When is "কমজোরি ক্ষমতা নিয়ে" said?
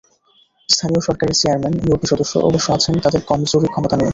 3.29-4.09